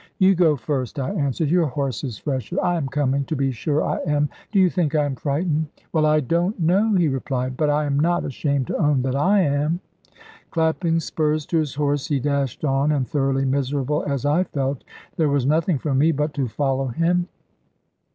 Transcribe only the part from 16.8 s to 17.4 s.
him.